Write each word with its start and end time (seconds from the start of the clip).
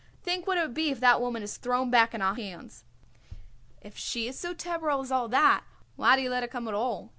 Think 0.23 0.47
what 0.47 0.57
it 0.57 0.61
would 0.61 0.73
be 0.73 0.89
if 0.89 0.99
that 0.99 1.21
woman 1.21 1.43
is 1.43 1.57
thrown 1.57 1.91
back 1.91 2.15
on 2.15 2.23
our 2.23 2.33
hands." 2.33 2.85
"If 3.83 3.99
she 3.99 4.27
is 4.27 4.35
so 4.39 4.51
terrible 4.55 5.01
as 5.03 5.11
all 5.11 5.27
that 5.27 5.63
why 5.95 6.15
do 6.15 6.23
you 6.23 6.29
let 6.31 6.41
her 6.41 6.47
come 6.49 6.67
at 6.67 6.73
all?" 6.73 7.09